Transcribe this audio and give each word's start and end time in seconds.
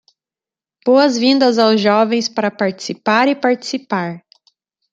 Boas 0.83 1.15
vindas 1.15 1.59
aos 1.59 1.79
jovens 1.79 2.27
para 2.27 2.49
participar 2.49 3.27
e 3.27 3.35
participar 3.35 4.25